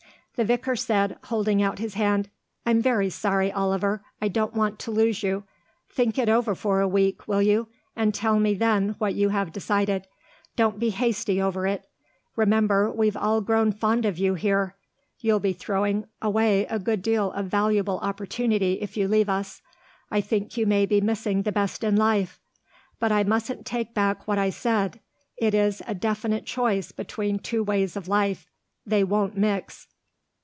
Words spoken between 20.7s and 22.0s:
be missing the best in